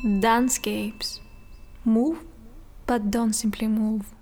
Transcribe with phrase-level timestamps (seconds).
[0.00, 1.18] Dancescapes.
[1.84, 2.20] Move,
[2.86, 4.14] but don't simply move.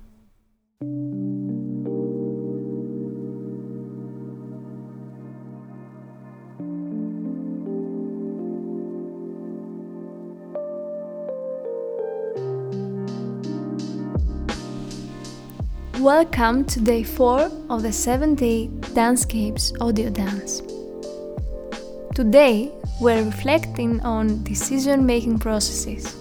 [16.00, 20.62] Welcome to day 4 of the 7 day Dancescapes audio dance.
[22.14, 26.16] Today we're reflecting on decision making processes.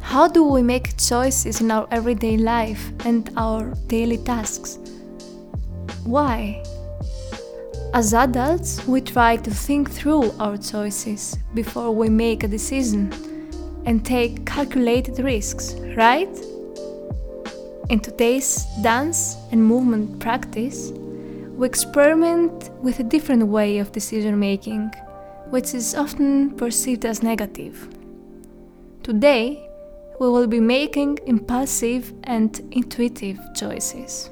[0.00, 4.78] How do we make choices in our everyday life and our daily tasks?
[6.04, 6.62] Why?
[7.94, 13.10] As adults, we try to think through our choices before we make a decision
[13.86, 16.28] and take calculated risks, right?
[17.88, 20.90] In today's dance and movement practice,
[21.56, 24.90] we experiment with a different way of decision making,
[25.50, 27.88] which is often perceived as negative.
[29.02, 29.68] Today,
[30.18, 34.30] we will be making impulsive and intuitive choices.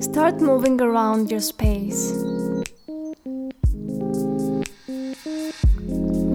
[0.00, 2.31] Start moving around your space.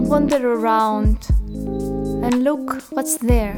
[0.08, 1.28] Wander around
[2.24, 3.52] and look what's there.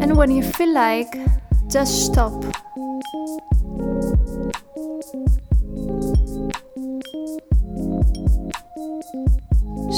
[0.00, 1.12] And when you feel like,
[1.68, 2.32] just stop.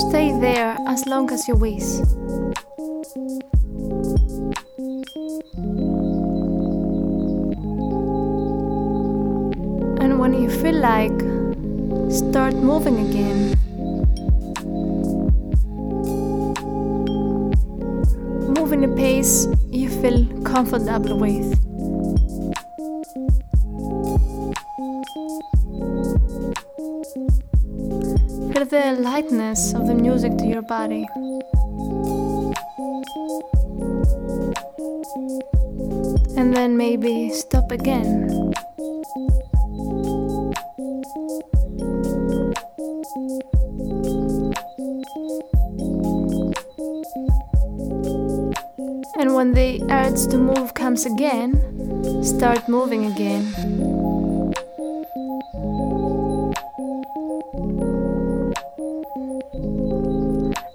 [0.09, 2.52] Stay there as long as you wish.
[10.33, 11.19] When you feel like,
[12.11, 13.53] start moving again.
[18.57, 21.53] Move in a pace you feel comfortable with.
[28.53, 31.07] Feel the lightness of the music to your body.
[36.39, 38.55] And then maybe stop again.
[49.23, 51.55] And when the urge to move comes again,
[52.25, 53.47] start moving again.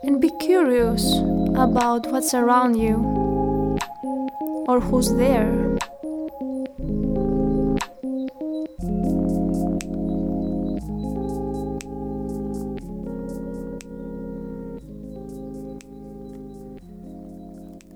[0.01, 1.03] And be curious
[1.57, 2.95] about what's around you
[4.69, 5.66] or who's there.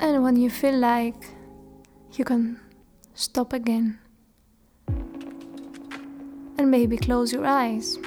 [0.02, 1.28] And when you feel like
[2.14, 2.60] you can
[3.14, 4.00] stop again
[6.58, 7.98] and maybe close your eyes.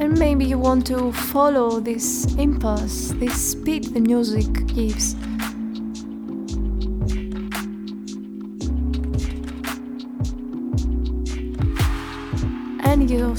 [0.00, 5.14] And maybe you want to follow this impulse, this speed the music gives.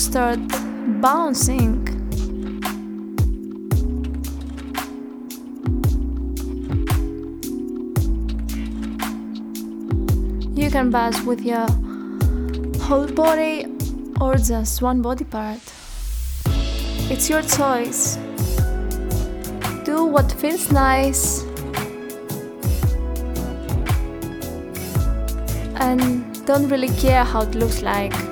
[0.01, 0.39] Start
[1.00, 1.88] bouncing.
[10.56, 11.67] You can bounce with your
[12.81, 13.67] whole body
[14.19, 15.61] or just one body part.
[17.11, 18.17] It's your choice.
[19.85, 21.44] Do what feels nice
[25.75, 28.31] and don't really care how it looks like.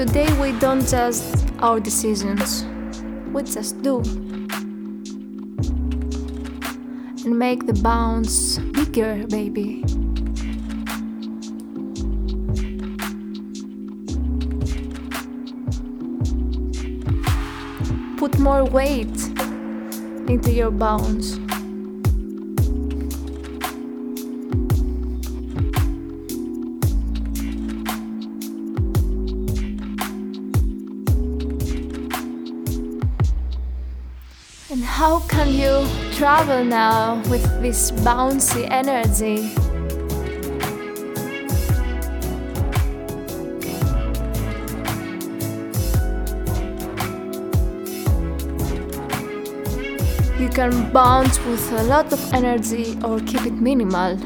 [0.00, 2.64] Today we don't just our decisions,
[3.34, 3.98] we just do.
[7.22, 9.84] And make the bounce bigger, baby.
[18.16, 19.18] Put more weight
[20.30, 21.38] into your bounce.
[35.00, 39.48] How can you travel now with this bouncy energy?
[50.38, 54.18] You can bounce with a lot of energy or keep it minimal.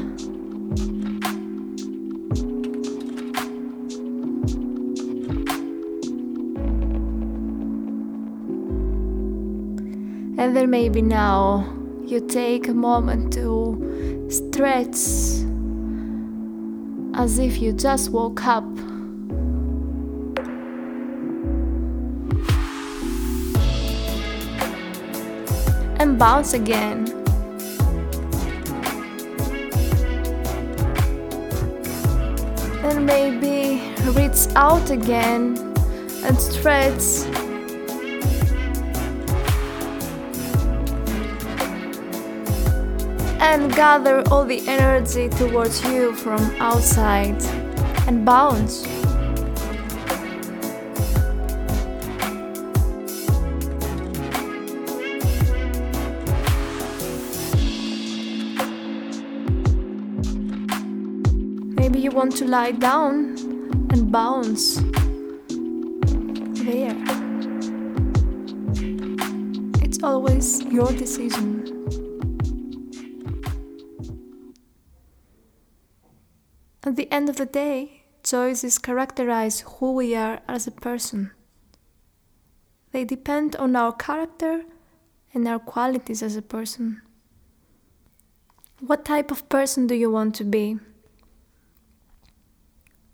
[10.45, 11.65] And then maybe now
[12.05, 14.93] you take a moment to stretch
[17.15, 18.63] as if you just woke up.
[25.99, 27.07] And bounce again.
[32.83, 33.81] And maybe
[34.11, 35.57] reach out again
[36.23, 37.25] and stretch
[43.45, 47.39] and gather all the energy towards you from outside
[48.07, 48.83] and bounce.
[61.77, 63.37] Maybe you want to lie down
[63.91, 64.77] and bounce
[66.65, 66.97] there.
[69.83, 71.74] It's always your decision.
[76.85, 81.31] At the end of the day, choices characterize who we are as a person.
[82.91, 84.65] They depend on our character
[85.33, 87.01] and our qualities as a person.
[88.79, 90.77] What type of person do you want to be?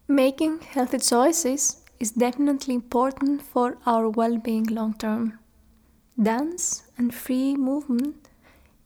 [0.05, 5.39] Making healthy choices is definitely important for our well being long term.
[6.21, 8.27] Dance and free movement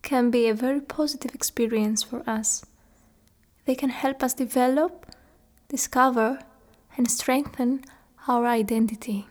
[0.03, 2.63] can be a very positive experience for us.
[3.65, 5.11] They can help us develop,
[5.69, 6.39] discover,
[6.97, 7.83] and strengthen
[8.27, 9.27] our identity.